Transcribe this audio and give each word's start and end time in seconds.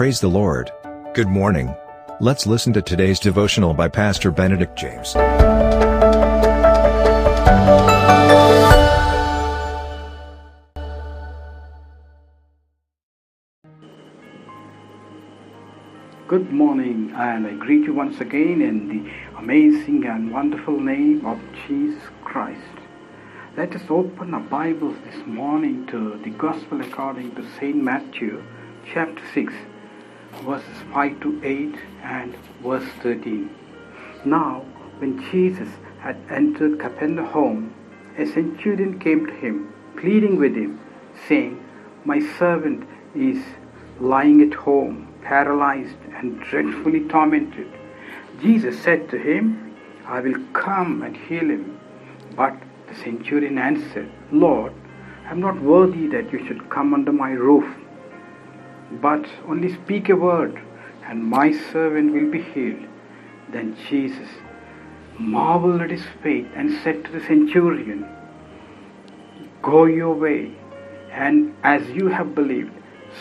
Praise 0.00 0.18
the 0.18 0.28
Lord. 0.28 0.72
Good 1.12 1.28
morning. 1.28 1.76
Let's 2.20 2.46
listen 2.46 2.72
to 2.72 2.80
today's 2.80 3.20
devotional 3.20 3.74
by 3.74 3.88
Pastor 3.88 4.30
Benedict 4.30 4.74
James. 4.74 5.12
Good 16.26 16.50
morning, 16.50 17.12
and 17.14 17.46
I 17.46 17.52
greet 17.58 17.84
you 17.84 17.92
once 17.92 18.22
again 18.22 18.62
in 18.62 18.88
the 18.88 19.36
amazing 19.36 20.06
and 20.06 20.32
wonderful 20.32 20.80
name 20.80 21.26
of 21.26 21.38
Jesus 21.68 22.02
Christ. 22.24 22.58
Let 23.54 23.74
us 23.74 23.82
open 23.90 24.32
our 24.32 24.40
Bibles 24.40 24.96
this 25.04 25.26
morning 25.26 25.86
to 25.88 26.18
the 26.24 26.30
Gospel 26.30 26.80
according 26.80 27.34
to 27.34 27.46
St. 27.58 27.76
Matthew, 27.76 28.42
chapter 28.90 29.22
6, 29.34 29.52
verses 30.44 30.76
5 30.92 31.20
to 31.20 31.40
8 31.44 31.76
and 32.02 32.36
verse 32.62 32.88
13. 33.02 33.54
Now, 34.24 34.64
when 34.98 35.22
Jesus 35.30 35.68
had 36.00 36.16
entered 36.30 36.78
Capernaum, 36.78 37.74
a 38.18 38.26
centurion 38.26 38.98
came 38.98 39.26
to 39.26 39.32
him, 39.32 39.72
pleading 39.96 40.38
with 40.38 40.54
him, 40.54 40.80
saying, 41.28 41.64
My 42.04 42.20
servant 42.38 42.88
is 43.14 43.42
lying 44.00 44.40
at 44.42 44.54
home 44.54 45.10
paralyzed 45.22 45.96
and 46.16 46.40
dreadfully 46.40 47.06
tormented. 47.08 47.68
Jesus 48.40 48.80
said 48.82 49.08
to 49.10 49.18
him, 49.18 49.76
I 50.06 50.20
will 50.20 50.38
come 50.52 51.02
and 51.02 51.16
heal 51.16 51.50
him. 51.50 51.78
But 52.34 52.54
the 52.88 52.94
centurion 52.94 53.58
answered, 53.58 54.10
Lord, 54.32 54.72
I 55.26 55.30
am 55.30 55.40
not 55.40 55.60
worthy 55.60 56.06
that 56.08 56.32
you 56.32 56.44
should 56.46 56.68
come 56.70 56.94
under 56.94 57.12
my 57.12 57.30
roof, 57.30 57.68
but 58.90 59.26
only 59.46 59.72
speak 59.74 60.08
a 60.08 60.16
word, 60.16 60.60
and 61.04 61.24
my 61.24 61.52
servant 61.72 62.12
will 62.12 62.30
be 62.30 62.42
healed. 62.42 62.86
Then 63.50 63.76
Jesus 63.88 64.28
marveled 65.18 65.82
at 65.82 65.90
his 65.90 66.04
faith 66.22 66.48
and 66.54 66.80
said 66.82 67.04
to 67.04 67.12
the 67.12 67.20
centurion, 67.20 68.08
Go 69.62 69.84
your 69.84 70.14
way, 70.14 70.56
and 71.10 71.54
as 71.62 71.88
you 71.90 72.08
have 72.08 72.34
believed, 72.34 72.72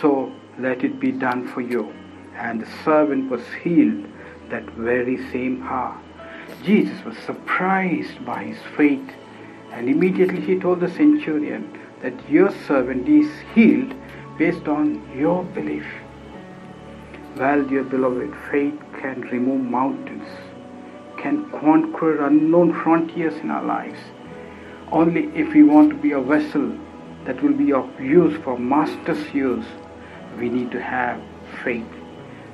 so 0.00 0.32
let 0.58 0.82
it 0.82 0.98
be 0.98 1.12
done 1.12 1.46
for 1.48 1.60
you. 1.60 1.92
And 2.34 2.60
the 2.60 2.70
servant 2.84 3.30
was 3.30 3.42
healed 3.62 4.06
that 4.50 4.64
very 4.70 5.16
same 5.30 5.62
hour. 5.62 6.00
Jesus 6.64 7.04
was 7.04 7.16
surprised 7.18 8.24
by 8.24 8.44
his 8.44 8.58
faith, 8.76 9.08
and 9.72 9.88
immediately 9.88 10.40
he 10.40 10.58
told 10.58 10.80
the 10.80 10.90
centurion 10.90 11.78
that 12.02 12.28
your 12.28 12.50
servant 12.66 13.08
is 13.08 13.30
healed 13.54 13.94
based 14.38 14.66
on 14.66 15.16
your 15.16 15.44
belief. 15.44 15.86
Well, 17.36 17.64
dear 17.64 17.84
beloved, 17.84 18.34
faith 18.50 18.78
can 19.00 19.20
remove 19.22 19.60
mountains, 19.60 20.28
can 21.18 21.50
conquer 21.50 22.26
unknown 22.26 22.72
frontiers 22.82 23.34
in 23.36 23.50
our 23.50 23.64
lives. 23.64 23.98
Only 24.90 25.26
if 25.34 25.54
we 25.54 25.62
want 25.62 25.90
to 25.90 25.96
be 25.96 26.12
a 26.12 26.20
vessel 26.20 26.76
that 27.24 27.42
will 27.42 27.52
be 27.54 27.72
of 27.72 27.88
use 28.00 28.36
for 28.42 28.58
Master's 28.58 29.32
use 29.32 29.66
we 30.38 30.48
need 30.48 30.70
to 30.72 30.82
have 30.82 31.20
faith. 31.62 31.86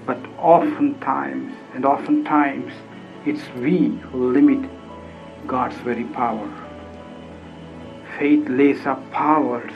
But 0.07 0.19
oftentimes, 0.39 1.55
and 1.75 1.85
oftentimes, 1.85 2.73
it's 3.25 3.43
we 3.57 3.89
who 3.89 4.33
limit 4.33 4.71
God's 5.47 5.77
very 5.77 6.05
power. 6.05 6.49
Faith 8.19 8.47
lays 8.49 8.87
up 8.87 9.11
powers 9.13 9.73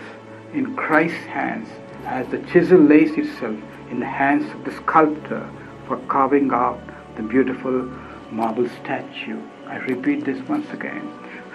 in 0.53 0.77
Christ's 0.77 1.25
hands 1.25 1.69
as 2.07 2.27
the 2.29 2.39
chisel 2.53 2.79
lays 2.79 3.13
itself 3.17 3.59
in 3.91 4.01
the 4.01 4.07
hands 4.07 4.51
of 4.53 4.65
the 4.65 4.73
sculptor 4.73 5.49
for 5.87 5.97
carving 6.09 6.53
out 6.53 6.81
the 7.17 7.23
beautiful 7.23 7.83
marble 8.31 8.69
statue. 8.69 9.41
I 9.67 9.77
repeat 9.77 10.25
this 10.25 10.41
once 10.49 10.71
again. 10.71 11.11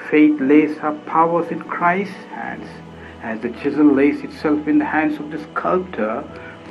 Faith 0.10 0.40
lays 0.40 0.78
her 0.78 0.94
powers 1.06 1.52
in 1.52 1.62
Christ's 1.62 2.16
hands 2.26 2.68
as 3.22 3.40
the 3.42 3.50
chisel 3.62 3.86
lays 3.86 4.22
itself 4.24 4.68
in 4.68 4.80
the 4.80 4.86
hands 4.86 5.20
of 5.20 5.30
the 5.32 5.40
sculptor 5.40 6.24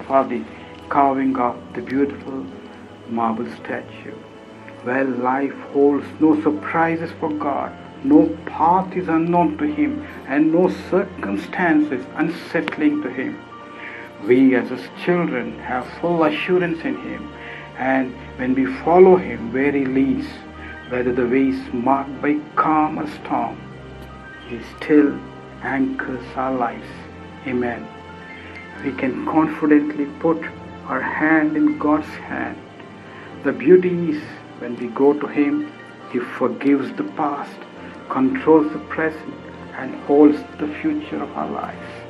for 0.07 0.25
the 0.25 0.43
carving 0.89 1.37
of 1.37 1.57
the 1.75 1.83
beautiful 1.83 2.47
marble 3.09 3.51
statue. 3.57 4.17
Well, 4.85 5.07
life 5.07 5.53
holds 5.73 6.07
no 6.21 6.41
surprises 6.43 7.11
for 7.21 7.31
God, 7.31 7.73
no 8.05 8.29
path 8.47 8.97
is 8.97 9.09
unknown 9.09 9.59
to 9.59 9.65
Him, 9.65 10.07
and 10.27 10.53
no 10.53 10.69
circumstances 10.91 12.05
unsettling 12.15 13.03
to 13.03 13.11
Him. 13.11 13.39
We 14.25 14.57
as 14.57 14.71
His 14.71 14.89
children 15.05 15.59
have 15.61 15.87
full 16.01 16.25
assurance 16.25 16.81
in 16.85 16.97
Him, 16.97 17.33
and 17.79 18.13
when 18.39 18.55
we 18.55 18.67
follow 18.83 19.17
Him 19.17 19.53
where 19.53 19.73
He 19.73 19.85
leads, 19.85 20.27
whether 20.89 21.13
the 21.13 21.27
way 21.27 21.49
is 21.49 21.73
marked 21.73 22.21
by 22.21 22.39
calm 22.57 22.99
or 22.99 23.07
storm, 23.07 23.57
He 24.49 24.61
still 24.77 25.19
anchors 25.63 26.25
our 26.35 26.55
lives. 26.55 26.89
Amen. 27.47 27.87
We 28.85 28.93
can 28.93 29.25
confidently 29.27 30.07
put 30.21 30.43
our 30.87 31.01
hand 31.01 31.57
in 31.57 31.79
God's 31.79 32.07
hand. 32.07 32.59
The 33.45 33.53
beauty 33.53 34.11
is 34.11 34.23
when 34.59 34.77
we 34.77 34.89
go 34.89 35.13
to 35.13 35.27
Him, 35.27 35.73
He 36.11 36.19
forgives 36.19 36.93
the 36.97 37.05
past, 37.05 37.59
controls 38.09 38.73
the 38.73 38.81
present, 38.81 39.35
and 39.77 39.95
holds 40.07 40.39
the 40.59 40.69
future 40.81 41.23
of 41.23 41.31
our 41.37 41.49
lives. 41.49 42.08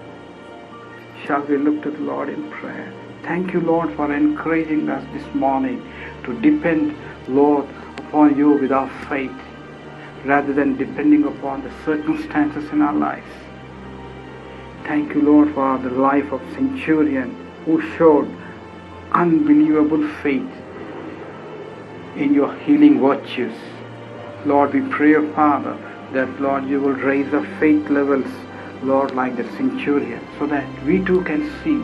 Shall 1.27 1.43
we 1.43 1.57
look 1.59 1.83
to 1.83 1.91
the 1.91 2.01
Lord 2.03 2.29
in 2.29 2.51
prayer? 2.51 2.93
Thank 3.23 3.53
you, 3.53 3.61
Lord, 3.61 3.95
for 3.95 4.13
encouraging 4.13 4.89
us 4.89 5.05
this 5.13 5.35
morning 5.35 5.83
to 6.25 6.41
depend, 6.41 6.97
Lord, 7.29 7.67
upon 7.99 8.37
you 8.37 8.53
with 8.53 8.73
our 8.73 8.89
faith 9.09 9.37
rather 10.25 10.53
than 10.53 10.77
depending 10.77 11.25
upon 11.25 11.63
the 11.63 11.73
circumstances 11.85 12.71
in 12.71 12.83
our 12.83 12.95
lives. 12.95 13.31
Thank 14.85 15.15
you, 15.15 15.23
Lord, 15.23 15.53
for 15.55 15.79
the 15.79 15.91
life 15.91 16.33
of 16.33 16.41
Centurion 16.55 17.35
who 17.65 17.83
showed 17.97 18.29
unbelievable 19.13 20.09
faith 20.23 20.51
in 22.17 22.33
your 22.33 22.55
healing 22.61 23.01
virtues. 23.01 23.57
Lord, 24.47 24.73
we 24.73 24.81
pray, 24.89 25.15
Father, 25.35 25.77
that, 26.13 26.41
Lord, 26.41 26.67
you 26.69 26.81
will 26.81 26.95
raise 26.95 27.31
the 27.31 27.43
faith 27.61 27.91
levels, 27.91 28.27
Lord, 28.83 29.15
like 29.15 29.37
the 29.37 29.45
centurion, 29.57 30.27
so 30.39 30.47
that 30.47 30.67
we 30.85 31.05
too 31.05 31.23
can 31.25 31.51
see 31.63 31.83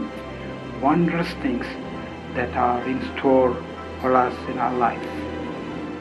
wondrous 0.80 1.32
things 1.42 1.66
that 2.34 2.54
are 2.56 2.82
in 2.86 3.00
store 3.16 3.54
for 4.00 4.14
us 4.14 4.34
in 4.48 4.58
our 4.58 4.74
lives. 4.74 5.06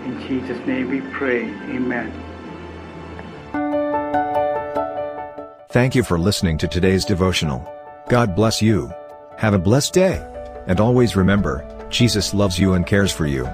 In 0.05 0.19
Jesus' 0.27 0.65
name 0.67 0.89
we 0.89 1.01
pray. 1.17 1.43
Amen. 1.43 2.11
Thank 5.69 5.95
you 5.95 6.03
for 6.03 6.19
listening 6.19 6.57
to 6.59 6.67
today's 6.67 7.05
devotional. 7.05 7.67
God 8.09 8.35
bless 8.35 8.61
you. 8.61 8.91
Have 9.37 9.53
a 9.53 9.59
blessed 9.59 9.93
day. 9.93 10.23
And 10.67 10.79
always 10.79 11.15
remember, 11.15 11.65
Jesus 11.89 12.33
loves 12.33 12.59
you 12.59 12.73
and 12.73 12.85
cares 12.85 13.11
for 13.11 13.25
you. 13.25 13.45